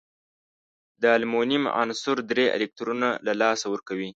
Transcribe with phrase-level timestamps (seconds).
[1.01, 4.09] د المونیم عنصر درې الکترونونه له لاسه ورکوي.